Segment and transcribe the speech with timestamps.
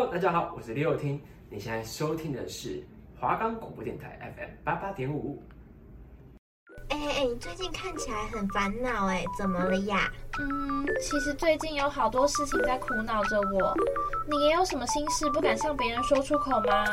[0.00, 1.20] Hello，大家好，我是李友听。
[1.50, 2.82] 你现在收听的是
[3.20, 5.42] 华冈广播电台 FM 八八点五。
[6.88, 10.10] 哎哎哎，你最近看起来很烦恼哎，怎么了呀？
[10.38, 13.76] 嗯，其实最近有好多事情在苦恼着我。
[14.26, 16.86] 你也有什么心事不敢向别人说出口吗？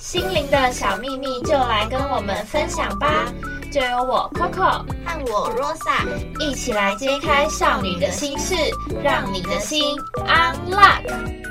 [0.00, 3.32] 心灵的小秘密就来跟我们分享吧。
[3.70, 6.04] 就由我 Coco 和我 Rosa
[6.40, 8.56] 一起来揭开少女的心事，
[9.04, 9.96] 让你的心
[10.26, 11.46] unlock。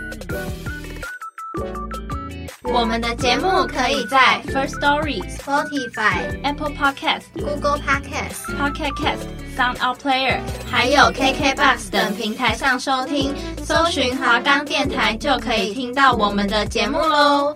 [2.64, 9.26] 我们的节目可以在 First Story、Spotify、Apple Podcast、Google Podcast、Pocket Cast、
[9.56, 13.34] Sound Out Player，还有 KKBox 等平台上收听，
[13.64, 17.56] 搜寻华冈电台就可以听到我们的节目喽。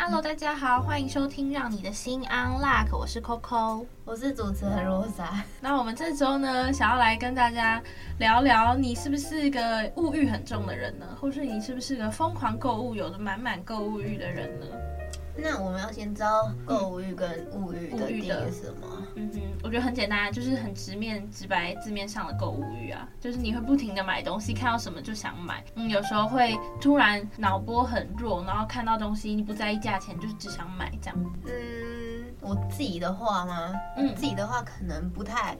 [0.00, 5.42] Hello，大家好，欢迎收听《让你的心 unlock》，我是 Coco，我是主持人 Rosa。
[5.60, 7.82] 那我们这周呢，想要来跟大家
[8.20, 11.04] 聊聊，你是不是个物欲很重的人呢？
[11.20, 14.66] 或是你是不是个疯狂购物、有着满满购物欲的人呢？
[15.40, 19.06] 那我们要先知道购物欲跟物欲的定义是什么？
[19.14, 25.64] 嗯哼，我觉得很简单，就是很直面、直白字面上的购物欲啊，就是你会不停的买东西，看到什么就想买。
[25.76, 31.16] 嗯，有时候会突然脑波很弱，然后看到东西你不在意价钱，就是只想买这样。
[31.46, 33.72] 嗯，我自己的话吗？
[33.96, 35.56] 嗯，自己的话可能不太。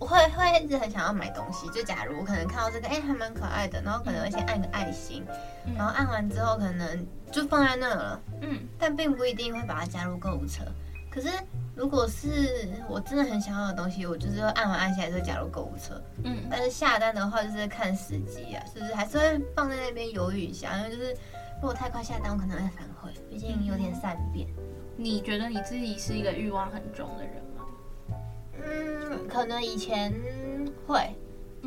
[0.00, 5.22] 我会会一直很想要买东西，就假如我可能看到这个，哎、欸，还蛮可爱的，然后可能会先按个爱心，
[5.66, 10.64] 嗯、然后按完之后可能就放在那了，嗯，但并不一定会把它加入购物车。
[11.10, 11.28] 可是
[11.74, 21.12] 如果是我真的很想要的东西，我就是会按完爱心还是加入购物车，嗯，但是下单的话就是看时机啊，是不是还是会放在那边犹豫一下，因为就是
[21.56, 24.48] 如果太快下单，我可能会反悔，毕竟有点善变。
[24.96, 27.34] 你觉得你自己是一个欲望很重的人？
[28.64, 30.12] 嗯，可能以前
[30.86, 31.14] 会，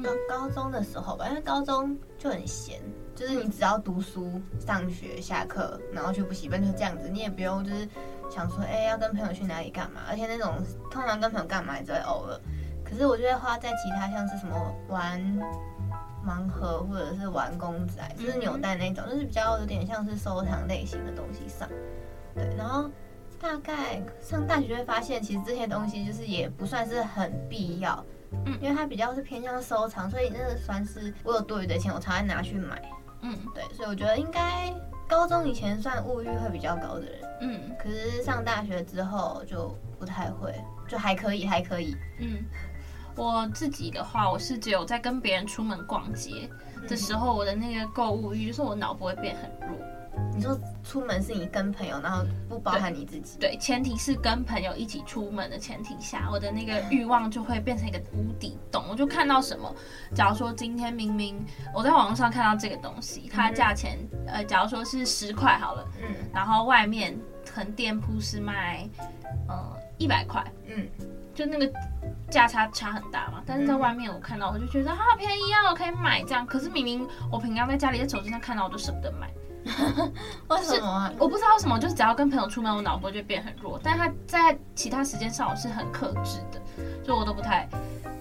[0.03, 2.79] 高高中的时候吧，因为高中就很闲，
[3.15, 7.87] 就是你只要读书、上学、下课，然后去补习班，就这样子，你也不用就是
[8.29, 10.53] 想说，哎，要跟朋友去哪里干嘛，而且那种
[10.91, 12.39] 通常跟朋友干嘛也只会偶尔，
[12.83, 15.21] 可是我就会花在其他像是什么玩
[16.25, 21.67] 盲盒或者是玩公仔，就是扭蛋那种，就是比较有点像是收藏类型的东西上，
[22.35, 22.89] 对，然后。
[23.43, 28.01] 大概上大学就会发现，其实这些东西就是也不算是很必要，
[28.45, 32.81] 嗯，因为它比较是偏向收藏，所以那个算是我有多余的钱，我才会拿去买，
[33.21, 34.73] 嗯，对，所以我觉得应该
[35.09, 40.55] 高中以前算物欲会比较高的人，嗯，可是上大学之后就不太会，
[40.87, 42.45] 就还可以，还可以，嗯，
[43.17, 46.49] 我自己的话，我是只有在跟别人出门逛街
[46.87, 49.77] 的时候，我的那个购物欲就是我脑波会变很弱。
[50.35, 53.37] 你说出门是你跟朋友，然后不包含你自己？
[53.39, 58.83] 对，对，前提是跟朋友一起出门的前提下，我的那个欲望就会变成一个无底洞。
[58.89, 59.73] 我就看到什么，
[60.15, 63.97] 假如说今天明明我在网上看到这个东西，它价钱
[64.27, 68.87] 呃，假如说是十块好了，嗯，然后外面可能店铺是卖
[69.47, 70.87] 呃一百块，嗯，
[71.35, 71.71] 就那个
[72.29, 73.43] 价差差很大嘛。
[73.45, 76.45] 但是在外面我看到，我就觉得好便宜啊，我可以买这样。
[76.45, 79.29] 可是明明我平常在家里在手机上看到，我就舍不得买。
[80.49, 81.11] 为什么啊？
[81.17, 83.79] 我不知道为什么，就是只要跟朋友出门，我脑波就变很弱。
[83.81, 86.61] 但他在其他时间上，我是很克制的，
[87.05, 87.67] 所以我都不太，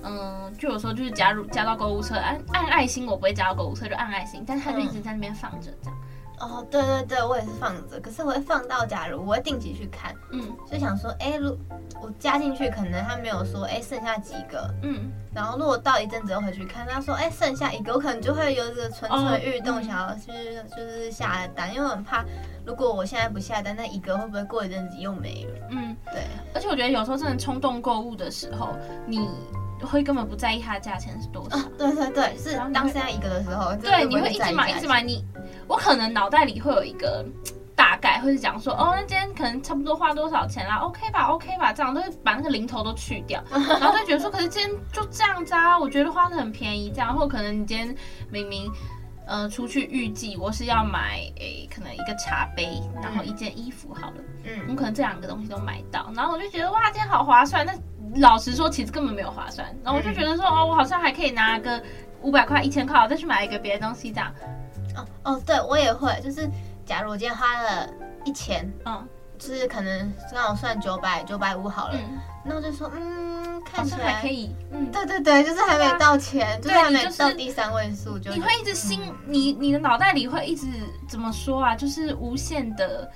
[0.02, 5.98] 嗯，就有时候就是加入加到购物车，按按爱心，我不会加到购物车，就按爱心，但是他就一直在那边放着这样。
[6.40, 11.56] 哦，对对对，我也是放着，可是我会放到，假如我会定期去看，嗯，就想说，哎，如
[12.00, 20.32] 我加进去，可能他没有说，哎，剩下几个，嗯，然后如果到一阵子又回去看，他说，哎，剩下一个，我可能就会有这个蠢蠢欲动，哦、想要去
[20.76, 22.24] 就是下单，因为我很怕，
[22.66, 25.68] 如果我现在不下单，那一个会不会过一阵子又没了？
[25.70, 28.70] 嗯，对，而且我觉得有时候真的冲动购物的时候，
[29.06, 29.28] 你
[29.86, 35.24] 会根本不在意它的价钱是多少，哦，对对对，是当剩下一个的时候，对，你会一直买一直买你。
[35.68, 37.24] 我可能脑袋里会有一个
[37.74, 47.94] 大概，会是讲说，哦，那今天可能差不多花多少钱啦？OK 吧，OK 吧，这样都会把那个零头都去掉， 然后就觉得说，可是今天就这样子啊，我觉得花的很便宜，这样，或可能你今天
[48.30, 48.70] 明明，
[49.32, 57.64] 呃，出去预计我是要买，诶、欸，可能一个茶杯，然后一件衣服好了，嗯，我可能这两个东西都买到，然后我就觉得哇，今天好划算。
[57.64, 57.72] 那
[58.20, 61.82] 老实说，其实根本没有划算，然后我就觉得说，哦，我好像还可以拿个
[62.20, 64.30] 五百块、一千块，我再去买一个别的东西这样。
[64.94, 66.46] 哦哦，对我也会，就是
[66.84, 67.88] 假如我今天花了
[68.26, 69.08] 一千，嗯，
[69.38, 71.98] 就是可能让我算九百九百五好了，
[72.44, 80.66] 那我就说，嗯，看起来还可以，嗯，对对对，就是还没到钱，就是还没到第三位数，就你会一直心，你你的脑袋里会一直
[81.08, 81.74] 怎么说啊？
[81.74, 83.10] 就是无限的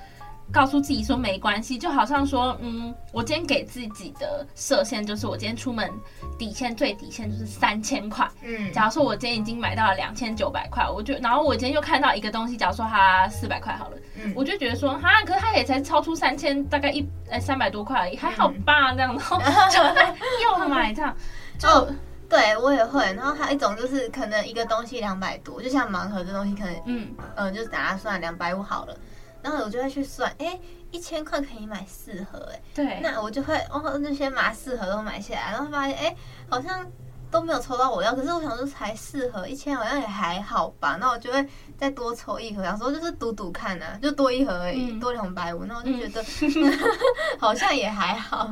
[0.52, 5.92] 告诉自己说没关系，就好像说，嗯，我今天给自己的设限就是我今天出门
[6.38, 8.28] 底线最底线就是三千块。
[8.42, 19.38] 嗯，假如说我今天已经买到了两千九百块，我就然后我今天又看到一个东西，假如说它四百块好了，嗯，我就觉得说哈，可是它也才超出三千，大概一呃三百多块而已，还好吧，这样，然后
[19.70, 19.82] 就
[20.62, 21.14] 又买这样，
[21.58, 21.68] 就。
[21.68, 21.88] 哦
[22.28, 23.00] 对，我也会。
[23.14, 28.96] 然后还有一种就是，可能一个东西两百多，就像盲盒这东西，可能嗯嗯、呃，就是打算两百五好了。
[29.46, 30.58] 然后我就会去算，哎，
[30.90, 36.16] 一千块可以买四盒，哎，对，那我就会哦，那些把四盒都买下来，然后发现，哎，
[36.50, 36.84] 好像。
[37.30, 40.96] 都没有抽到我要，可是我想说才四盒一千，好像也还好吧。
[41.00, 41.46] 那我就会
[41.76, 45.64] 再多抽一盒，想说就是赌赌看啊，就多一盒而已，嗯、多两百五。
[45.64, 46.78] 那我就觉得、嗯、
[47.38, 48.48] 好像也还好。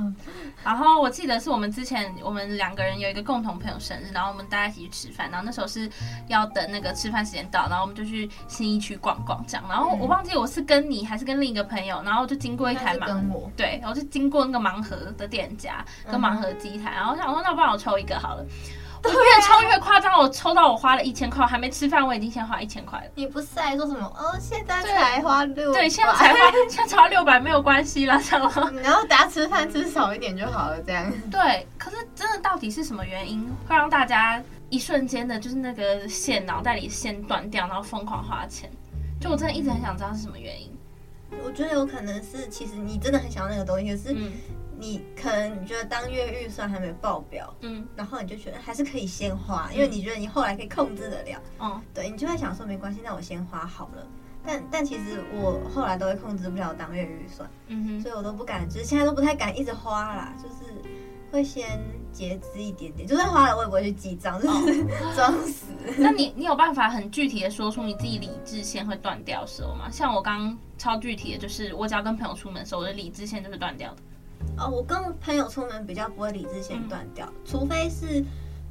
[0.62, 5.88] 然后我记得是我们之前我们两个人有一个共同朋友生日，然后我们大家一起去吃饭，然后那时候是
[6.28, 9.64] 要等那个吃饭时间到，然后我们就去新一区逛逛这样。
[9.68, 18.44] 然后我忘记我是跟你还是跟另一个朋友，然后就经过一台盲盒，对，然后就经过那个盲盒的店家跟盲盒机台，然后我想说那不然我抽一个好了。
[19.04, 23.04] 我越抽越夸张，我抽到我花了一千块，还没吃饭，我已经先花一千块了。
[23.14, 24.06] 你不是还说什么？
[24.16, 26.38] 哦，现在才花六百，对，现在才花，
[26.70, 28.50] 现在花六百没有关系啦，这样。
[28.82, 31.12] 然后等下吃饭吃少一点就好了，这样。
[31.30, 38.70] 对，可是真的到底是什么原因会让大家一瞬间的，就是那个线脑袋里线断掉，然后疯狂花钱？
[39.20, 40.70] 就我真的一直很想知道是什么原因。
[41.44, 44.16] 我觉得有可能是，其实你真的很想要那个东西，可是。
[44.84, 54.06] 嗯你可能你觉得当月预算还没爆表，嗯，然后你就觉得还是可以先花，因为你觉得你后来可以控制得了，嗯，对，你就会想说没关系，那我先花好了。
[54.46, 60.75] 但但其实我后来都会控制不了当月预算，嗯哼，所以我都不敢，就是现在都不太敢一直花啦，就是
[61.32, 61.81] 会先
[62.12, 64.84] 节制一点点，就算花了我也不会去记账，就是
[65.16, 65.64] 装死。
[65.96, 69.88] 那你你有办法很具体的说出你自己理智线会断掉的时候吗？
[69.90, 73.96] 像我刚刚超具体的就是，我只要跟朋友出门的时候，我的理智线就是断掉的。
[74.58, 78.20] 哦，我跟朋友出门比较不会理智线断掉，嗯、除非是，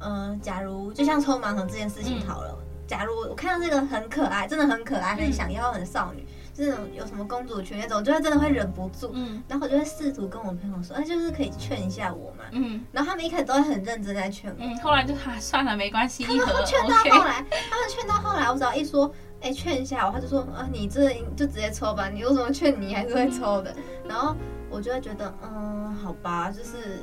[0.00, 19.12] 嗯、呃，假如就像抽盲盒这件事情好了，嗯、假如我看到这个很可爱，真的很可爱，很想要，很少女，嗯、这种有什么公主裙那种，就会真的会忍不住，嗯，然后我就会试图跟我朋友说，哎，就是可以劝一下我嘛，嗯，然后他们一开始都会很认真在劝我，嗯，后来就啊算了，没关系，他们劝到后来，他们劝到后来，我只要一说，
[19.44, 23.72] 哎，劝一下我，他就说，啊，你这就直接抽吧，你有什么劝你还是会抽的，
[24.08, 24.34] 然后。
[24.70, 26.98] 我就会觉得，嗯，好吧，就是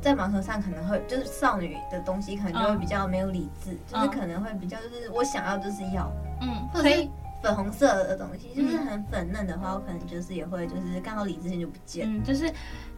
[0.00, 6.08] 在盲盒上可能会，就是少女的东西可能就会比较没有理智，嗯、就是可能会比较，就是我想要就是要，
[6.40, 7.08] 嗯，或者是
[7.42, 12.48] 粉红色的东西，嗯、就是很粉嫩的话，我可能就是也会，就是刚好理智性就不见，嗯，就是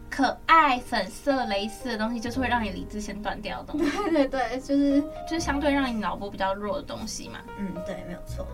[0.09, 8.45] 可爱粉色蕾丝的东西，就是会让你理智先断掉的 东西，对对对，就是就是相对让你脑波比较弱的东西嘛，嗯，对，没有错。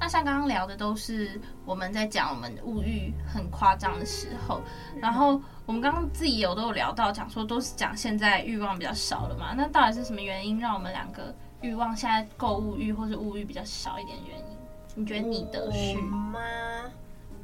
[0.00, 4.60] 那像刚刚聊的都是我们在讲我们物欲很夸张的时候，
[5.00, 9.54] 然后我们刚刚自己有都有聊到，讲说都是讲现在欲望比较少了嘛？
[9.56, 14.44] 那到底是什么原因让我们两个欲望现在购物欲或是物欲比较少一点原因？
[14.96, 16.40] 你觉得你的是吗？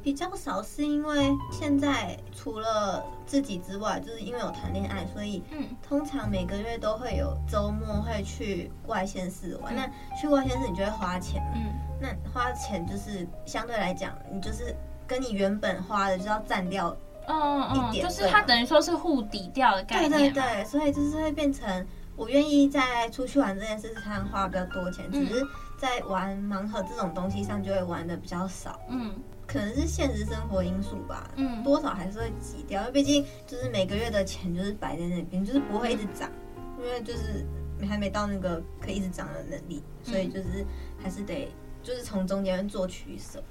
[0.09, 9.71] 比较少是因为现在除了自己之外，就是因为有谈恋爱，所以嗯，通常每个月都会有周末会去外县市玩。
[9.71, 11.71] 嗯、那去外县市你就会花钱，嗯，
[12.01, 14.75] 那花钱就是相对来讲，你就是
[15.05, 16.97] 跟你原本花的就要占掉，
[17.27, 20.09] 嗯一点，就是它等于说是互抵掉的概念。
[20.09, 21.85] 对对对，所以就是会变成
[22.15, 25.45] 我愿意在出去玩这件事上花比较多钱，只是
[25.77, 29.13] 在玩盲盒这种东西上就会玩的比较少，嗯。
[29.51, 36.29] 可能是现实生活因素吧，嗯，多少还是会挤掉，因为毕竟就是每个月的钱就是摆在那边，就是不会一直涨，
[36.77, 37.43] 因为就是
[37.87, 40.63] 还没到那个可以一直涨的能力，所以就是
[41.01, 41.51] 还是得
[41.81, 43.43] 就是从中间做取舍。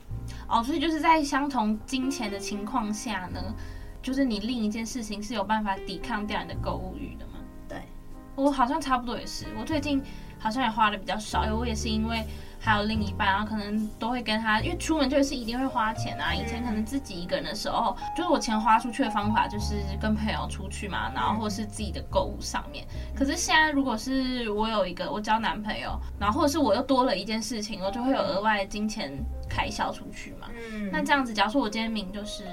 [0.48, 3.52] 哦，所以就是在相同金钱的情况下呢，
[4.00, 7.40] 就是你另一件事情是有办法抵抗掉你的购物欲的吗？
[7.68, 7.82] 对，
[8.36, 10.00] 我好像差不多也是，我最近
[10.38, 12.24] 好像也花的比较少，因为我也是因为。
[12.60, 16.34] 还有另一半，然后可能都会跟他，因为出门就是一定会花钱啊。
[16.34, 22.84] 以前可能自己一个人的时候，就是我钱花出去的方法就是跟朋友出去嘛，然后或是自己的购物上面。
[23.14, 29.12] 可是现在如果是我有一个我交男朋友，然后或者是我又多了一件事情，我就会有额外的金钱
[29.48, 30.48] 开销出去嘛。
[30.72, 32.44] 嗯，那这样子，假如说我今天明就是，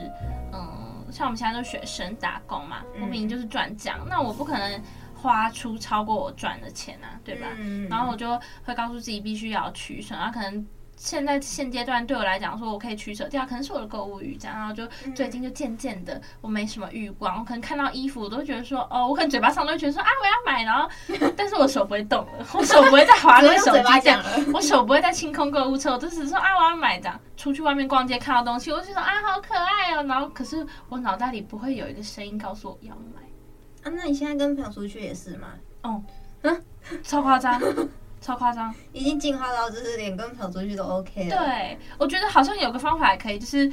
[0.53, 4.81] 嗯，像我们现在都学生打工嘛，我明就是赚奖，那我不可能。
[5.25, 7.47] 花出超过我赚的钱啊，对吧？
[7.57, 10.63] 嗯、然后我就会告诉自己必须要取舍，然后可能
[10.95, 20.87] 现在现阶段对我来讲，说我可以取舍掉，可能是我的购物欲这样，然后就最近就渐渐的我没什么欲望，我可能看到衣服我都觉得说，哦，我可能嘴巴上都会觉得说啊我要买，然后
[21.35, 33.21] 但是我手不会动了，我手不会再划那个手机这样，我手不会再清空购物车，我就只是说啊我要买这样，出去外面逛街看到东西，我就说啊好可爱哦，然后可是我脑袋里不会有一个声音告诉我要买
[33.85, 35.49] 啊，那你现在跟朋友出去也是吗？
[35.83, 36.03] 哦，
[36.41, 36.63] 嗯，
[37.03, 37.61] 超夸张。
[38.19, 41.37] 超夸张，已经进化到就是连跟朋友出去都 OK 了。
[41.37, 43.71] 对，我觉得好像有个方法还可以，就是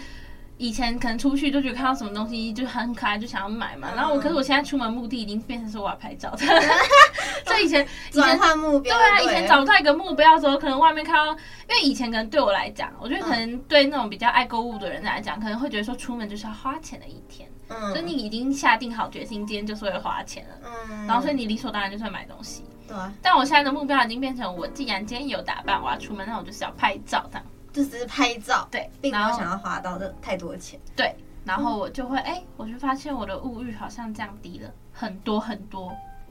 [0.63, 3.89] 以前可能出去就觉得看到什么东西就很可爱，就想要买嘛。
[3.91, 6.39] 嗯、然后我，可是我现在出门目的已经变成是我要拍照的。
[7.45, 11.33] 所以以前转换目标，对啊，以前找不到一个目标的时候，可能外面看到，
[11.69, 17.49] 因为以前可能对我来讲，我觉得可能对那种比较爱购物的人来讲，可能会觉得说出门就是要花钱的一天。
[17.69, 20.71] 嗯，所以你已经下定好决心，今天就是会花钱了。
[20.89, 22.63] 嗯，然后所以你理所当然就是要买东西。
[22.87, 30.79] 对啊，但我现在的目标已经变成，我既然今天有打扮，我要出门，那我就是要拍照，这样就只是拍照，对，并没有想要花到的太多钱。
[30.95, 31.15] 对，
[31.45, 35.91] 然后我就会，哎、欸，我就发现我的物欲好像降低了很多很多。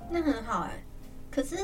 [0.10, 0.83] 那很好哎、欸，
[1.31, 1.57] 可是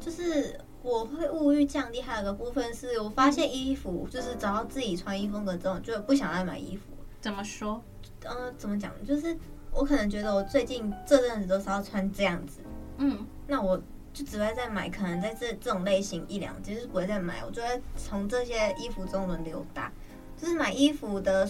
[0.00, 6.84] 就是我会物欲降低，还有个部分是我发现衣服，就是找到自己穿衣风格之后，就不想再买衣服。
[7.20, 7.82] 怎么说？
[8.24, 8.90] 嗯、呃，怎么讲？
[9.04, 9.36] 就是
[9.72, 12.60] 我可能觉得我最近这阵子都是要穿这样子，
[12.96, 13.78] 嗯，那我。
[14.18, 17.44] 就只会再买，可能在这这种类型一两件，就是不会再买。
[17.46, 19.92] 我就会从这些衣服中轮流搭，
[20.36, 21.48] 就是买衣服的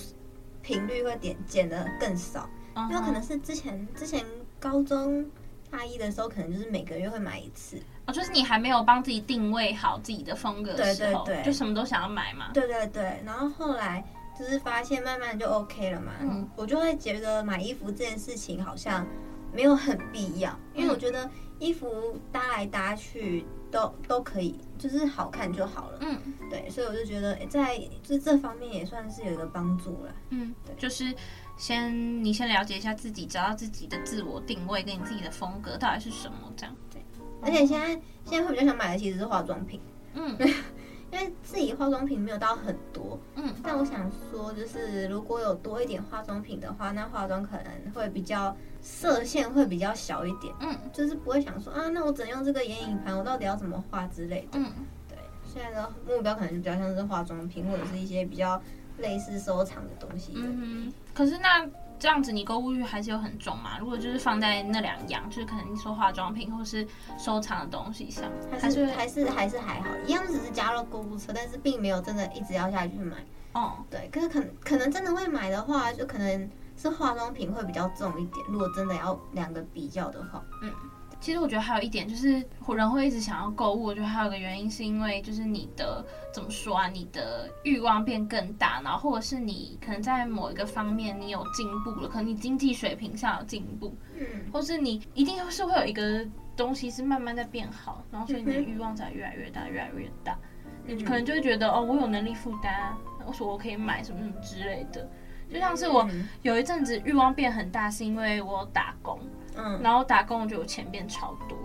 [0.61, 2.47] 频率会点减的更少。
[2.77, 4.23] 因为可能是之前之前
[4.61, 5.25] 高中
[5.71, 7.81] 大一的时候，可能就是每个月会买一次。
[8.05, 12.51] 哦，就是你还没有帮自己定位好自己的风格的时候，对对对，就什么都想要买嘛。
[12.53, 14.05] 对对对，然后后来
[14.39, 16.13] 就是发现慢慢就 OK 了嘛。
[16.21, 19.07] 嗯，我就会觉得买衣服这件事情好像
[19.55, 21.27] 没有很必要，因为我觉得。
[21.59, 25.99] 衣服搭来搭去都都可以，就是好看就好了。
[26.01, 30.15] 嗯，对，所以我就觉得，在就这方面也算是有一个帮助了。
[30.31, 31.15] 嗯，对，就是
[31.57, 36.75] 先你先了解一下自己，找到自己的自我定位跟你自己的风格到底是什么，这样。
[36.91, 37.03] 对，
[37.43, 37.89] 而且现在
[38.25, 39.81] 现在会比较想买的其实是化妆品。
[40.15, 40.37] 嗯。
[41.11, 54.71] 因为自己化妆品没有到很多，嗯，但我想说，就是如果有多一点化妆品的话，那化妆可能会比较色线会比较小一点，嗯，就是不会想说啊，那我只能用这个眼影盘，我到底要怎么画之类的，嗯，
[55.09, 58.61] 对，现在的目标可能就比较像是化妆品或者是一些比较
[58.99, 61.69] 类似收藏的东西的，嗯，可是那。
[61.99, 63.79] 这样子，你购物欲还是有很重嘛？
[63.79, 66.87] 如果就是放在那两样，就是可能你说化妆品或是
[67.19, 68.25] 收藏的东西上，
[68.61, 73.17] 还是还是还是还好，一样只是加入购物车，但是并没有真的一直要下去买。
[73.53, 78.47] 哦，对，可是可能可能真的会买的话，就可能是化妆品会比较重一点。
[78.49, 80.73] 如果真的要两个比较的话，嗯。
[81.21, 83.83] 其实我觉得还有一点就是，人会一直想要购物。
[83.83, 96.25] 我觉得还有一个原因是因为，就是你的怎么说啊，你的欲望变更大，然后或者是你可能在某一个方面你有进步了，可能你经济水平上有进步，嗯，或是你一定是会有一个
[96.57, 100.39] 东西是慢慢在变好，然后所以你的欲望才越来越大，越来越大，
[100.87, 102.95] 你可能就会觉得哦，我有能力负担，
[103.27, 105.11] 我说我可以买什么什么之类的。
[105.51, 106.07] 就像是我
[106.43, 109.19] 有一阵子欲望变很大，是因为我打工。
[109.59, 111.59] 嗯，然后打工我就有钱变超多，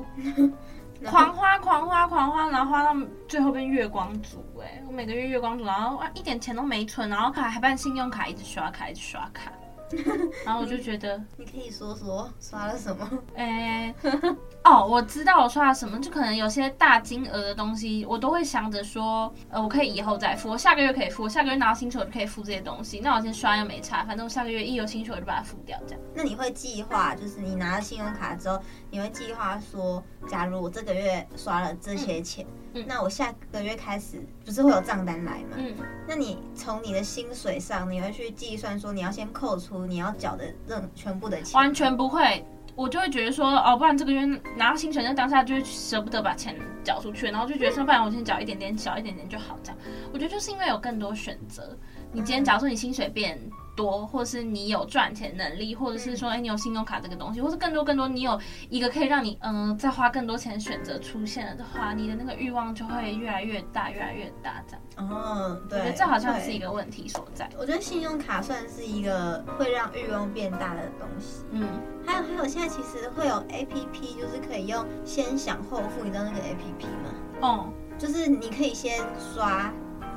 [1.09, 2.93] 狂花狂花狂花，然后花到
[3.27, 9.51] 最后变月光族哎、欸，我每个月月光族，然后啊一点钱都没存，然后卡还办信用卡，一直刷卡一直刷卡。
[10.45, 13.09] 然后我就觉得， 你可以说说刷了什么？
[13.35, 13.93] 哎，
[14.63, 23.00] 哦，我知道我刷了什么，就可能有些大金额的东西，我都会想着说，呃，我可以以后再付，我下个月可以付，我下个月拿到薪水我就可以付这些东西。
[23.00, 26.01] 那我先刷又没差，反正我下个月一有薪水我就把它付掉，这样。
[26.13, 28.59] 那你会计划，就是你拿了信用卡之后，
[28.89, 32.45] 你会计划说，假如我这个月刷了这些钱。
[32.45, 35.58] 嗯嗯、那我下个月开始不是会有账单来吗？
[35.58, 35.74] 嗯，
[36.08, 41.53] 那你从你的薪水上，你会去计算说你要先扣除你要缴的任全部的钱？
[41.56, 44.25] 完全不会，我就会觉得说哦，不然这个月
[44.56, 49.77] 拿到薪水，那当下就会舍不得把钱缴出去，然后就觉得说，不然我先缴一点点，缴一点点就好，这样。
[50.12, 51.77] 我觉得就是因为有更多选择，
[52.12, 53.39] 你今天假如说你薪水变。
[53.75, 58.39] 多，或是你有赚钱能力，或者是说，哎，你有信用卡这个东西，或是更多更多，你有
[58.70, 65.10] 一个可以让你嗯、呃、再花更多钱选择出现了的话，你的那个欲望就会越来越大，越来越大，这样。
[65.10, 67.50] 哦，对，我觉得这好像是一个问题所在。
[67.58, 71.44] 我觉得信用卡算是一个会让欲望变大的东西。
[71.50, 71.68] 嗯，
[72.05, 77.10] 还有还有，现在其实会有 APP，就是可以用先享后付，你知道那个 APP 吗？
[77.41, 79.72] 哦，就是你可以先刷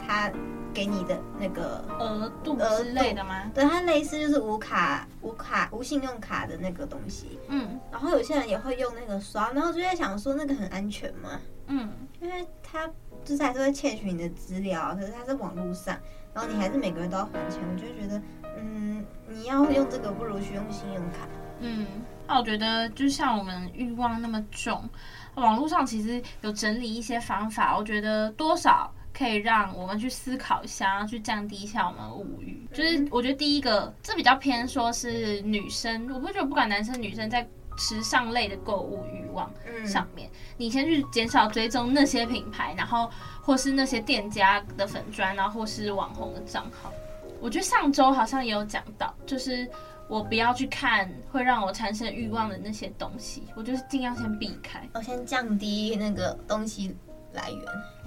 [0.06, 0.30] 它。
[0.74, 3.50] 给你的那个额度之类的吗？
[3.54, 7.38] 对，它类似就是无卡、无卡、无信用卡的那个东西。
[7.48, 11.40] 嗯，然后有些人也会用那个刷，然后就在想说那个很安全吗？
[11.68, 11.88] 嗯，
[12.20, 12.86] 因为它
[13.24, 15.98] 就是还是会窃取你的资料，可是它是网络上，
[16.34, 18.20] 然后你还是每个月都要还钱，我就觉得，
[18.58, 21.26] 嗯，你要用这个不如去用信用卡。
[21.60, 21.86] 嗯，
[22.26, 24.88] 那我觉得就像我们欲望那么重，
[25.34, 28.92] 网络上其实有整理一些方法，我觉得多少。
[29.18, 32.68] 可以让我们去思考一下，去降低一下我们的物欲。
[32.74, 37.40] 就是我觉得第一个，这比较偏说是女生，我不觉得不管男生女生在
[37.78, 39.50] 时尚类的购物欲望
[39.86, 43.10] 上面，你先去减少追踪那些品牌，然后
[43.40, 46.92] 或是那些店家的粉砖，然后或是网红的账号。
[47.40, 49.66] 我觉得上周好像也有讲到，就是
[50.08, 56.96] 我不要去看会让我产生欲望的那些东西，我就是尽量先避开，我先降低那个东西
[57.32, 57.62] 来源，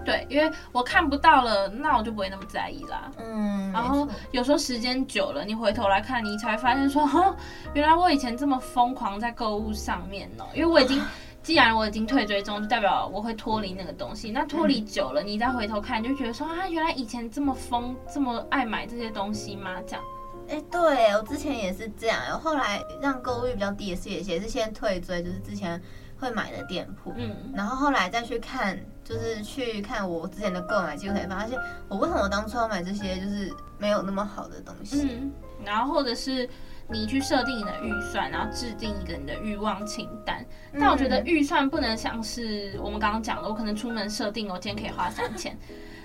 [0.05, 3.11] 对，因为我看不到了，那我就不会那么在意啦。
[3.17, 7.35] 嗯，然后有时候时间久了，你回头来看，你才发现说，哈，
[7.73, 10.43] 原来我以前这么疯狂在购物上面呢。
[10.53, 11.03] 因为我已经，
[11.43, 14.31] 既然我已经退追踪，就代表我会脱离那个东西。
[14.31, 19.75] 那脱离久了，你再回头看，就觉得说，啊，原来以前这么疯，这么爱买这些东西吗？
[19.85, 20.03] 这样。
[20.49, 25.81] 哎，对，我之前也是这样，后来让购物欲比较低的是，也也是先退追，就是之前。
[26.21, 35.01] 会买的店铺，嗯，然后后来再去看，就是去看我之前的购买记录，才发现我为什么当初要买这些就是没有那么好的东西。
[35.09, 35.31] 嗯，
[35.63, 36.45] 然后或者是
[36.89, 40.45] 你去设定你的预算，然后制定一个你的欲望清单。
[40.77, 45.57] 但我觉得预算不能像是我们刚刚讲的，我可能出门设定我今天可以花三千，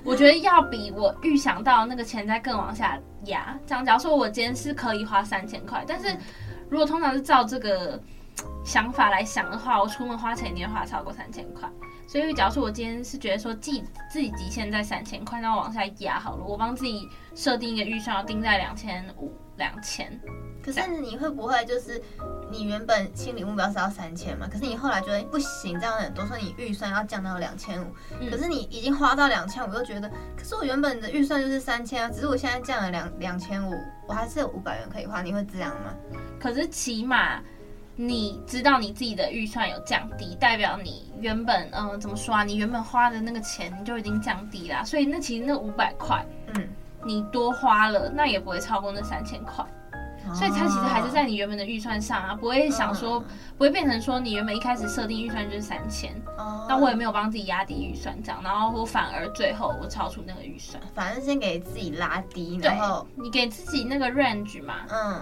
[0.04, 3.58] 我觉得要比我预想到那个钱再更往下压。
[3.66, 6.14] 这样，假如说我今天是可以花三千块，但是
[6.68, 8.00] 如果通常是照这个。
[8.64, 11.70] 想法来想的话，我出门花钱一定会花超过三千块。
[12.08, 20.20] 所以，假如说我今天是觉得说自己自己极限在三千块，那我往下压好了，我帮自己设定一个预算，要定在两千五、两千。
[20.64, 22.02] 可是你会不会就是
[22.50, 24.48] 你原本心理目标是要三千嘛？
[24.50, 27.92] 可是你后来觉得不行，这样很多，说你预算要降到两千五。
[28.30, 33.74] 可是你已经花到两千五，又觉得，可是我原本的预算就是三千啊，只是我现在降了两两千五，
[34.06, 35.94] 我还是有五百元可以花，你会这样吗？
[36.40, 37.40] 可是起码。
[37.96, 42.42] 你知道你自己的预算有降低，代表你原本嗯、呃、怎么说啊？
[42.42, 46.68] 你原本花的那个钱你就已经降低啦，所以那其实那五百块，嗯，
[47.04, 49.64] 你多花了那也不会超过那三千块，
[50.34, 56.14] 所以它其实还是在你原本的预算上啊，不会想说不会变成说你原本一开始设定预算就是三千，
[56.68, 65.20] 那我也没有帮自己压低预算这样，然后我反而最后我超出那个预算，反正先给自己拉低，然后你给自己那个 range 嘛，嗯。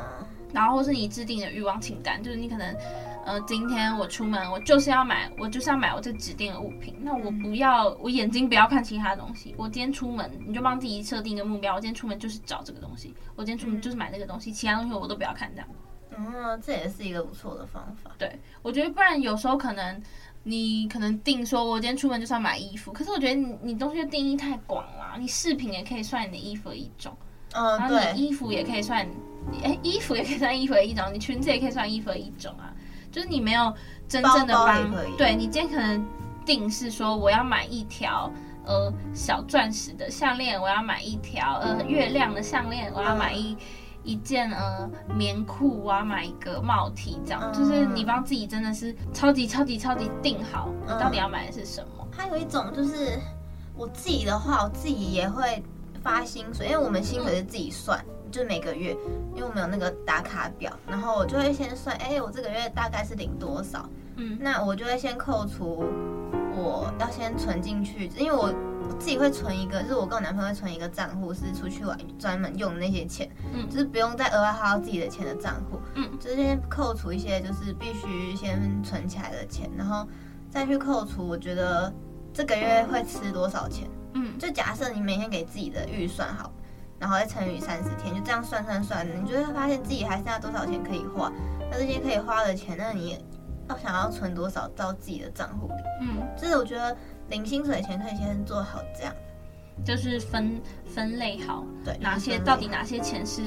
[0.52, 2.76] 然后或是你制定的欲望清单，就是你可能，
[3.24, 6.94] 呃，今天我出门，我就是要买，我就是要买我这指定的物品。
[7.00, 9.54] 那我不要，我眼睛不要看其他东西。
[9.56, 11.74] 我今天出门，你就帮自己设定一个目标。
[11.74, 15.68] 我今天出门就是找这个东西，我今天出门就是买那个东西，其他东西我都不要看这样。
[16.14, 18.10] 嗯，这也是一个不错的方法。
[18.18, 20.02] 对，我觉得不然有时候可能
[20.42, 25.16] 你可能定说，我今天出门就是要买衣服，可是我觉得你你东西的定义太广了。
[25.18, 27.16] 你饰品也可以算你的衣服的一种，
[27.54, 29.08] 嗯，然后你衣服也可以算。
[29.62, 32.72] 哎，衣服也可以算衣服的一种，你裙子也可以算衣服的一种啊。
[33.10, 33.72] 就是你没有
[34.08, 36.02] 真正的帮，对，你今天可能
[36.46, 38.32] 定是说我要买一条
[38.64, 43.54] 呃小钻石的项链，我要买一条呃月亮的项链，我要买一
[44.02, 52.08] 一件呃棉裤，我要买一个帽 T，这样就是你帮自己真的是超级超级超级定好，你到底要买的是什么。
[52.10, 53.20] 还有一种就是
[53.76, 55.62] 我自己的话，我自己也会
[56.02, 58.02] 发薪水，因为我们薪水是自己算。
[58.32, 58.96] 就每个月，
[59.34, 63.86] 因为我们有那个打卡表，然后我就会先算，哎，我这个月大概是领多少？
[64.16, 65.84] 嗯，那我就会先扣除，
[66.56, 68.50] 我要先存进去，因为我
[68.98, 80.08] 自己会存一个，就是我跟我男朋友会存一个账户，是出去玩专门用的那些钱，嗯，就是不用再额外花到自己的钱的账户，嗯，就是先扣除一些就是必须先存起来的钱，然后
[80.50, 81.92] 再去扣除，我觉得
[82.32, 83.86] 这个月会吃多少钱？
[84.14, 86.50] 嗯，就假设你每天给自己的预算好。
[87.02, 91.32] 然后再乘以三十天，就这样算算算，你就会发现自己还剩下多少钱可以花。
[91.68, 93.18] 那这些可以花的钱，那你
[93.68, 95.82] 要想要存多少到自己的账户里？
[96.00, 96.96] 嗯，就是我觉得
[97.28, 99.12] 零薪水前可以先做好这样，
[99.84, 103.42] 就是分分类好，对，哪些到底哪些钱是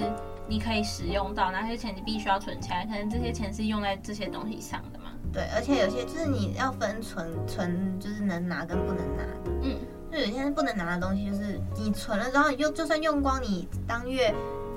[0.49, 5.11] 你可以使用到，哪些钱你必须要存起来，可能这些钱是用在这些东西上的嘛？
[5.31, 9.79] 对，而且有些就是你要分存存，就是能拿跟不能拿的，嗯。
[10.15, 14.33] 就有些不能拿的东西，就是你存了之后，用就算用光你当月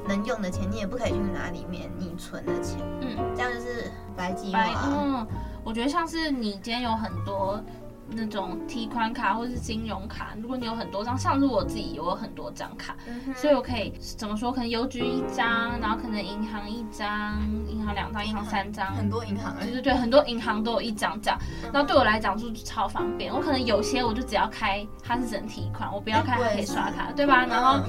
[0.08, 2.80] 能用的钱，你也不可以去拿里面你存的钱。
[3.00, 4.64] 嗯，这样就是白计划。
[4.86, 5.24] 嗯，
[5.62, 7.62] 我觉得像是你今天有很多
[8.10, 14.50] 那种提款卡或是金融卡，如果你有很多张，像是我自己有很多张卡，嗯、所以我可以怎么说？
[14.50, 21.38] 可能邮局一张，然后可能银行一张，银行两张，银行三张，很多银行，对对对，很多银行都有一张这样。
[21.72, 27.44] 然后对我来讲就超方便，我可能有些我就只要开，它是整提款，我不要开，它可以刷卡，对吧？
[27.46, 27.80] 然后。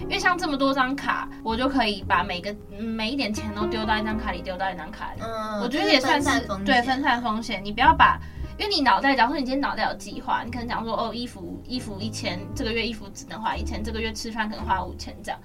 [0.00, 5.22] 因为像这么多张卡，我就可以把每个每一点钱都丢到一张卡里，丢到一张卡里。
[5.22, 7.64] 嗯，我觉得也算是对分散风险。
[7.64, 8.20] 你不要把，
[8.56, 15.40] 因为你脑袋，假如说你今天脑袋有计划，你可能讲说哦，衣服衣服一千，这个月衣服只能花一千，这个月吃饭可能花五千这样。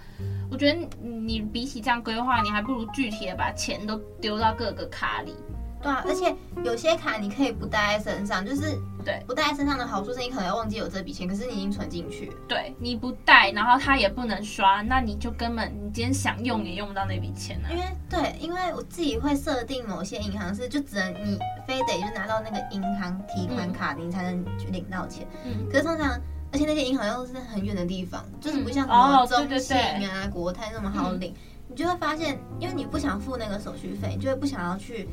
[0.52, 5.36] 我觉得你比起这样规划，你还不如具体的把钱都丢到各个卡里。
[5.82, 12.32] 对啊，而且有些卡你可以不带在身上，就是对不带在身上的好处是你可能要忘记有这笔钱，可是你已经存进去。
[12.48, 17.70] 对，你不带，然后它也不能刷，那你就根本你今天想用也用不到那笔钱了。
[17.72, 25.26] 因为对，因为我自己会设定某些银行是就只能你非得就拿到那个银行提款卡，你才能去领到钱。
[25.46, 25.65] 嗯。
[25.72, 26.20] 可是通常，
[26.52, 31.34] 而且那些银行又是很远的地方，就是不像什么中信啊、国泰那么好领，
[31.70, 35.08] 你就会发现，因为你不想付那个手续费，你就会不想要去。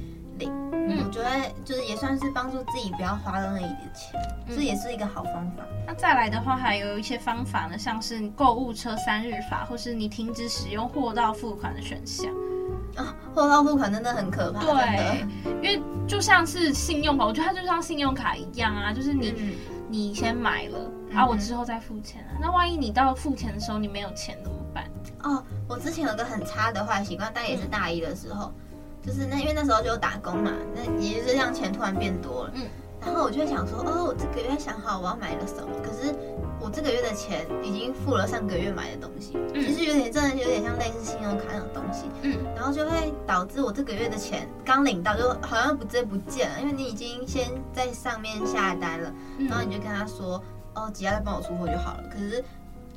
[0.45, 1.29] 嗯，我觉得
[1.65, 5.65] 就是也算是帮助自己不要花到那一点钱，这、嗯、也是一个好方法。
[5.87, 12.31] 那再来的话，还有一些方法呢，像是购物车三日法，或是你停止使用货到付款的选项。
[12.97, 14.61] 啊，货到付款真的很可怕。
[14.61, 15.25] 对，
[15.63, 19.55] 因为就像是信用卡，我觉得它就像信用卡一样啊，就是你、嗯、
[19.89, 20.79] 你先买了，
[21.11, 22.37] 然后我之后再付钱啊。
[22.37, 24.85] 嗯、那万一你到付钱的时候你没有钱怎么办？
[25.23, 28.47] 哦，我之前有个很差的坏习惯，但也是大一的时候。
[28.47, 28.63] 嗯
[29.07, 32.51] 就是那，因为那时候就打工嘛，那也是让钱突然变多了。
[32.55, 32.67] 嗯，
[33.01, 36.13] 然后我就会想说，哦，我这个月想好我要买了什么，可是
[36.61, 42.07] 我这个月的钱已经付了上个月买的东西，嗯、其实有点真的有点像类似信用卡那种东西。
[42.23, 49.13] 嗯，然后就会导致我这个月的钱刚领到就好像不直接不见了，因为你已经先在上面下单了，
[49.49, 50.43] 然后你就跟他说，
[50.75, 52.03] 哦，几号再帮我出货就好了。
[52.11, 52.45] 可是。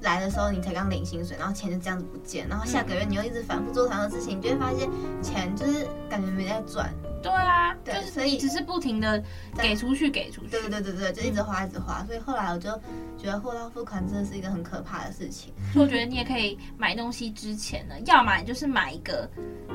[0.01, 4.89] 来的时候你才刚领薪水，然后钱就这样子不见，然后下个月你又一直反复做同样的事情，你就会发现
[5.21, 6.93] 钱就是感觉没在赚。
[7.21, 9.21] 对啊，对，所以只是不停的
[9.58, 10.47] 给出去，给出去。
[10.49, 12.69] 对对对对对，就一直花一直花，所以后来我就
[13.17, 15.53] 觉得货到付款真的是一个很可怕的事情。
[15.73, 19.29] 所以我觉得你也可以买东西之前呢，要么就是买一个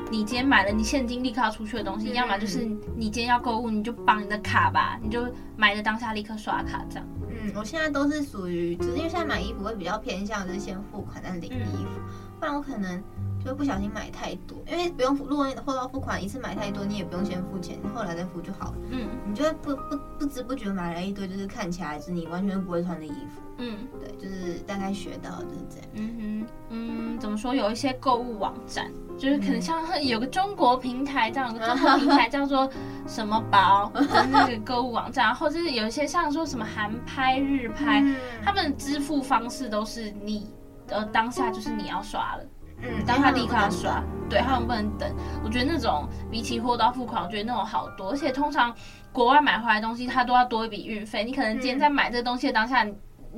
[0.09, 7.07] 你今天买了你现金立刻要出去的东西，要么就是你今天要购物，你就绑你的卡吧，你就买的当下立刻刷卡这样。
[7.29, 11.99] 嗯，我现在都是属于，就是因为现在买衣服会比较偏向就是先付款再领衣服，
[12.39, 13.03] 不然我可能
[13.45, 18.77] 就不小心买太多，因为不用付，如果货到付款一次买太多，你也不用先付钱，后来再付就好了。
[18.89, 23.41] 嗯，你就会不不不知不觉买了一堆，就是看起来是你完全不会穿的衣服。
[23.57, 25.87] 嗯，对，就是大概学到就是这样。
[25.93, 27.53] 嗯哼，嗯，怎么说？
[27.53, 32.69] 有一些购物网站，就是可能像有个中国平台这样，有个中国平台 叫做
[33.07, 40.49] 什么宝的那个购物网站，或者是有一些像说什么韩拍、日拍，嗯、他们支付方式都是你
[40.89, 42.43] 呃当下就是你要刷了，
[42.81, 45.09] 嗯，当他立刻要刷，对，他们不能等。
[45.43, 48.75] 我觉得那种比起货到付款，我觉得那种好多，而且通常
[49.11, 51.23] 国外买回来的东西，它都要多一笔运费。
[51.23, 52.85] 你可能今天在买这个东西的当下。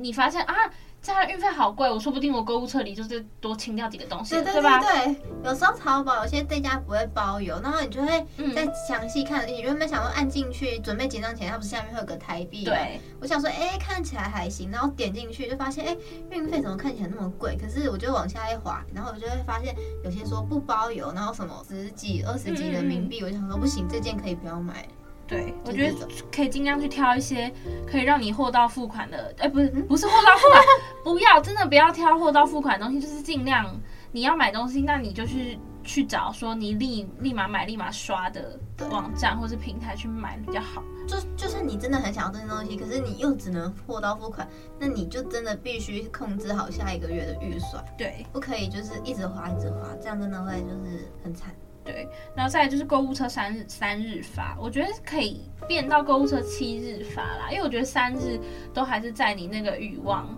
[0.00, 0.54] 你发现啊，
[1.00, 5.20] 这样运费好贵，我说不定我购物车里就是多清掉几个东西，对对对对，对吧？
[5.44, 12.64] 有时候淘宝有些店家不会包邮，然后你就会再详细看，嗯、你原本想说按进去准备结账前，它不是下面会有个台币？
[12.64, 15.98] 对，我想说，哎、欸，看起来还行，然后点进去就发现，哎、欸，
[16.30, 17.56] 运费怎么看起来那么贵？
[17.56, 24.86] 可是我就往下一滑，然后我就会发现有些说不包邮，然后什么十几、二十几人民币，嗯、我就想说不行，这件可以不要买。
[25.28, 27.52] 对，我觉得可以尽量去挑一些
[27.86, 30.64] 可以让你货到付款的，哎，不是不是货到付款，
[31.04, 33.78] 不要真的不要挑货到付款的东西，就是尽量
[34.10, 38.58] 你要买东西，那你就去去找说你立立马买立马刷的
[38.90, 40.82] 网站或是平台去买比较好。
[41.06, 51.54] 就就算你真的很想要这些东西，可是你又只能货到付款，那你就真的必须控制好下一个月的预算，对，不可以就是一直花一直花，这样真的会就是很惨。
[51.88, 58.38] 对，然后再来就是购物车三日三日发，我觉得可以变到购物车七日发啦，因为我觉得三日
[58.74, 60.28] 都还是在你那个欲望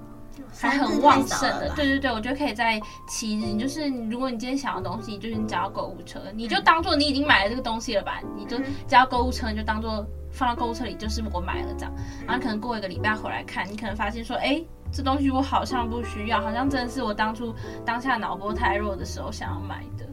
[0.57, 1.69] 还很旺盛的。
[1.75, 11.93] 对对对，我觉得可以在七日，你就是如果你今天想要东西，就是你只要购物车，你就当做你已经买了这个东西了吧，你就只要购物车，你就当做放到购物车里，就是我买了这样。
[12.29, 17.53] 然后可能过一个礼拜回来看，你可能发现说，哎，这东西我好像不需要，好像真的是我当初
[17.85, 20.07] 当下脑波太弱的时候想要买的。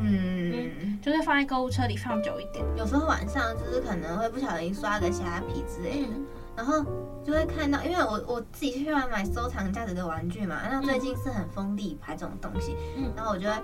[0.00, 2.64] 嗯，嗯，就是放在购物车里放久一点。
[2.76, 6.84] 有时候晚上就是可能会不小心刷个虾皮之类的，嗯、然后
[7.24, 13.54] 就会看到，因为我我自己喜欢买收藏价值的玩具嘛，那最近是很疯利牌这种东西，嗯，然后我就会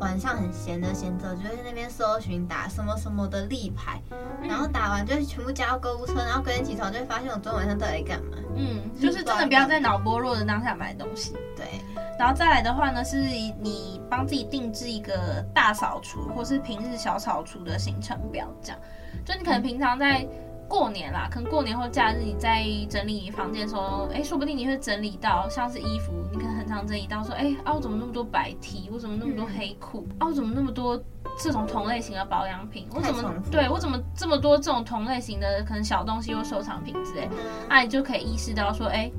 [0.00, 4.02] 晚上很闲着闲着，就会在那边搜寻打什么什么的立牌，
[4.42, 8.38] 然后打完就全部加到购物车，然后隔天起床就会发现我昨天晚上到底在干嘛？
[8.56, 11.32] 嗯，就是真的不要在脑波弱的当下买东西。
[11.56, 11.66] 对，
[12.18, 18.80] 然后再来的话呢，是你帮自己定制一个大扫除或是平日小扫除的行程表，这样，
[19.24, 20.26] 就你可能平常在
[20.68, 30.96] 过年啦，可能过年或假日你在整理房间的时候，哎，说不定你会整理到像是衣服，你可能很常整理到说，哎，啊，我怎么那么多白 T，我怎么那么多黑裤，啊，我怎么那么多
[31.36, 37.28] 这种同类型的保养品，我怎么对我怎么这么多这种同类型的可能小东西或收藏品之类，
[37.68, 39.10] 那你就可以意识到说，哎，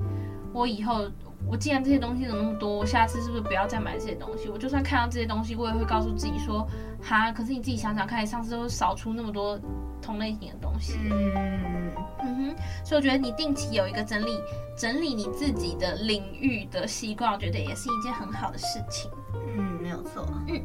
[0.53, 1.05] 我以后。
[1.47, 4.49] 我既然这些东西怎么那么多，我下次是不是不要再买这些东西？
[4.49, 6.67] 我就算看到这些东西，我也会告诉自己说，
[7.01, 9.59] 哈，可是你自己想想看，你上次都少出那么多
[10.01, 10.97] 同类型的东西。
[11.09, 14.41] 嗯嗯哼，所以我觉得你定期有一个整理
[14.75, 19.09] 整理你自己的领域的习惯，我觉得也是一件很好的事情。
[19.57, 19.64] 嗯，
[20.15, 20.27] 错。
[20.47, 20.61] 嗯。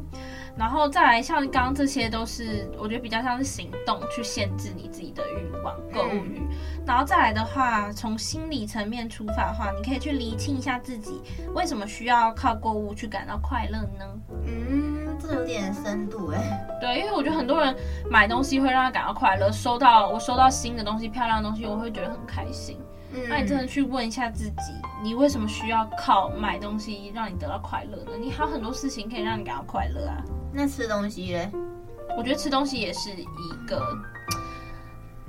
[0.57, 6.41] 然后再来，像刚刚这些都是我觉得比较像是行动去限制你自己的欲望、购物欲。
[6.85, 11.21] 然后再来的话，从心理层面出发的话，你可以去厘清一下自己
[11.55, 14.05] 为什么需要靠购物去感到快乐呢？
[14.45, 16.67] 嗯，这有点深度哎。
[16.81, 17.73] 对，因为我觉得很多人
[18.09, 22.77] 买东西会让他感到快乐，收到我收到新的东西、漂亮的东西，我会觉得很开心。
[23.13, 28.11] 嗯，那你真的去问一下自己，你为什么需要靠买东西让你得到快乐呢？
[28.19, 30.23] 你还有很多事情可以让你感到快乐啊。
[30.53, 31.49] 那吃东西嘞？
[32.17, 33.25] 我觉得吃东西也是一
[33.67, 33.81] 个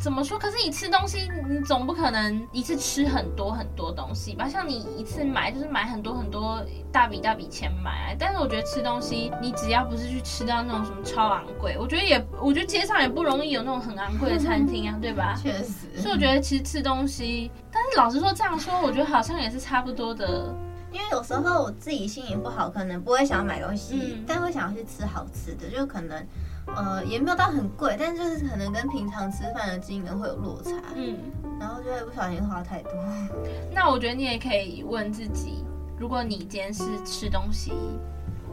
[0.02, 0.36] 怎么说？
[0.36, 4.48] 可是你吃东西，你总不可能一次吃很多很多东西吧？
[4.48, 6.60] 像你一次买就是买很多很多
[6.90, 8.16] 大笔大笔钱买。
[8.18, 15.38] 但是我觉得吃东西，你只要不是去吃到那种什么超昂贵，我觉得也，我觉得街上也不容易有那种很昂贵的餐厅啊， 对吧？
[15.40, 16.00] 确实。
[16.00, 20.52] 所以我觉得其实吃东西，但是老实说这样说，我觉得好像也是差不多的。
[20.90, 26.26] 因为有时候我自己心情不好，可能不会想要买东西，嗯、但会想要去吃好吃的，就可能，
[26.66, 31.16] 呃，也没有到很贵，但就是可能跟平常吃饭的金额会有落差，嗯，
[31.60, 32.92] 然后就会不小心花太多。
[33.72, 35.64] 那我觉得你也可以问自己，
[35.98, 37.72] 如果你今天是吃东西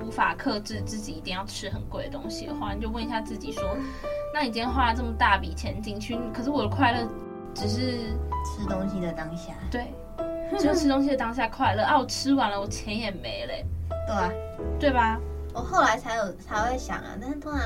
[0.01, 3.63] 无法克制自己一定要吃很贵的东西的话，你就问一下自己说，
[4.33, 7.07] 那你今天花了这么大笔钱进去，可是我的快乐
[7.53, 7.97] 只是
[8.43, 9.93] 吃东西的当下，对。
[10.57, 11.95] 只有吃东西的当下快乐啊！
[11.99, 13.53] 我吃完了，我钱也没了，
[14.07, 14.31] 对啊，
[14.79, 15.19] 对吧？
[15.53, 17.61] 我后来才有才会想啊，但是通常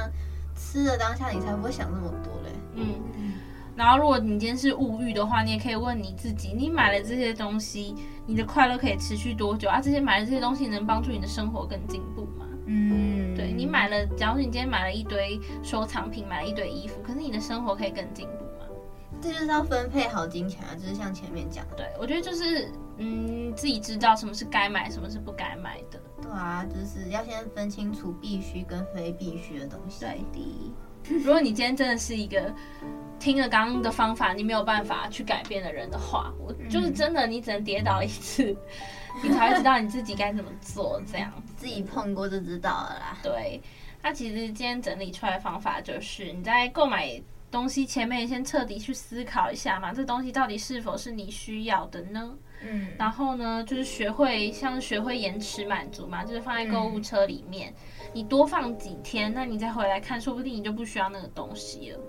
[0.63, 2.49] 吃的当下你才不会想那么多嘞。
[2.75, 3.33] 嗯，
[3.75, 7.95] 然后如果你今天是物欲的话，你也可以问你自己：你买了这些东西，
[8.25, 9.81] 你的快乐可以持续多久啊？
[9.81, 12.45] 这些买了这些东西能帮助你的生活更进步吗？
[12.65, 18.65] 嗯，对，你买了，假如你今天买了一堆收藏品，买了一堆衣服，可是你的生活可以更进步吗。
[19.21, 21.75] 这就是要分配好金钱啊，就是像前面讲的。
[21.75, 25.99] 对，我觉得就是，嗯，自己知道什么是该买，什么是不该买的。
[26.21, 30.01] 对啊，就是要先分清楚必须跟非必须的东西。
[30.01, 30.73] 对的。
[31.23, 32.53] 如果你今天真的是一个
[33.19, 38.57] 听了刚刚的方法，你没有办法去改变的人的话，我就是真的，你只能跌倒一次，嗯、
[39.23, 41.01] 你才会知道你自己该怎么做。
[41.11, 43.17] 这样自己碰过就知道了啦。
[43.21, 43.61] 对，
[44.01, 47.21] 那其实今天整理出来的方法就是你在购买。
[47.51, 52.35] 东西前面先彻底去思考一下嘛，这东西到底是否是你需要的呢？
[52.69, 57.73] 嗯，然后呢，就是学会像学会延迟满足嘛，就是放在购物车里面，
[58.03, 61.99] 嗯，你多放几天，那你再回来看，说不定你就不需要那个东西了。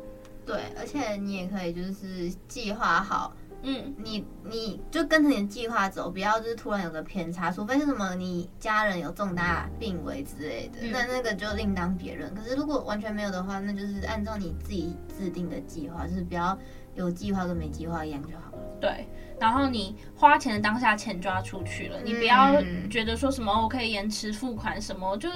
[0.47, 3.35] 对，而且你也可以就是计划好。
[3.67, 12.35] 嗯，你你就跟着你的计划走，不要就是突然有个偏差，除非是什么你家人有重大病危之类的，嗯、那那个就另当别论。
[12.35, 16.59] 可是如果完全没有的话，那就是按照你自己制定的计划，就是不要
[16.95, 18.59] 有计划跟没计划一样就好了。
[18.79, 19.09] 对，
[19.45, 25.35] 然后你花钱的当下钱就要出去了，你不要觉得说什么我可以延迟付款什么，就是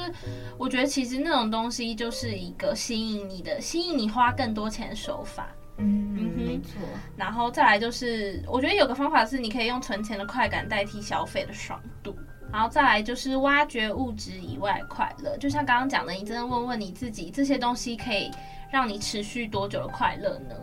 [0.57, 5.47] 我觉得其实那种东西就是一个吸引你的，吸引你花更多钱的手法。
[5.77, 6.81] 嗯嗯，没错。
[7.19, 12.17] 然后再来就是，我觉得有个方法是，你可以用存钱的快感代替消费的爽度。
[12.51, 18.31] 然后再来就是挖掘物质以外快乐，就像刚刚讲的，你真的问问你自己，这些东西可以
[18.73, 20.57] 让你持续多久的快乐呢？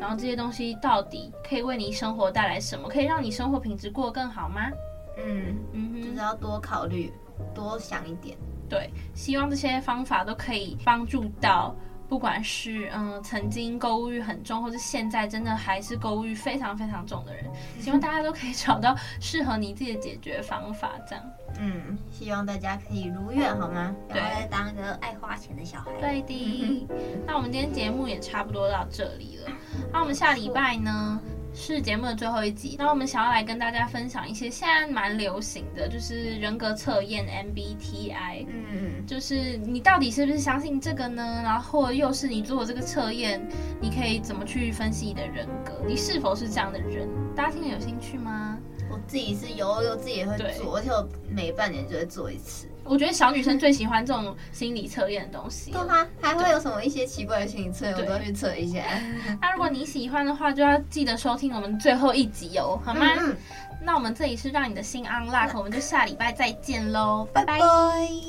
[0.00, 2.88] 然后这些东西到底可以为你生活带来什么？
[2.88, 4.70] 可以让你生活品质过得更好吗？
[5.16, 7.12] 嗯嗯，就是要多考虑，
[7.54, 8.36] 多想一点。
[8.68, 11.74] 对，希望这些方法都可以帮助到。
[12.08, 17.44] 不管是嗯曾经购物欲很重，或是现在真的还是购物欲非常非常重的人，
[17.78, 20.92] 希望大家都可以找到适合你自己的解决方法。
[21.06, 21.24] 这样，
[21.58, 23.94] 嗯，希望大家可以如愿，好吗？
[24.08, 25.90] 对，当一个爱花钱的小孩。
[26.00, 26.88] 对的。
[27.26, 29.50] 那我们今天节目也差不多到这里了。
[29.92, 31.20] 那我们下礼拜呢，
[31.54, 38.46] 是节目的最后一集，那我们想要来跟大家分享一些现在蛮流行的，就是人格测验 MBTI。
[38.48, 41.40] 嗯，就是你到底是不是相信这个呢？
[41.42, 43.40] 然后或又是你做这个测验，
[43.80, 45.72] 你可以怎么去分析你的人格？
[45.86, 47.08] 你是否是这样的人？
[47.34, 48.58] 大家听了有兴趣吗？
[48.90, 52.66] 我自己是有，我自己也会做，而且我每半年就会做一次。
[52.84, 55.70] 我觉得小女生最喜欢这种心理测验的东西。
[55.70, 56.06] 对吗？
[56.22, 58.82] 还会有什么一些奇怪的心理测验，我都要去测一下。
[59.40, 63.06] 那如果你喜欢的话，就要记得收听我们最后一集哦，好吗？
[63.18, 63.36] 嗯嗯，
[63.82, 67.58] 那我们这里是让你的心 unlock，我们就下礼拜再见喽，拜拜。
[67.58, 68.20] 拜拜。